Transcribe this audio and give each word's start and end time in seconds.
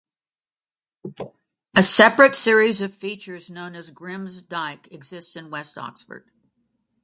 A 1.75 1.83
separate 1.83 2.33
series 2.33 2.81
of 2.81 2.91
features 2.91 3.51
known 3.51 3.75
as 3.75 3.91
Grim's 3.91 4.41
Dyke 4.41 4.91
exists 4.91 5.35
in 5.35 5.51
West 5.51 5.77
Oxford. 5.77 6.31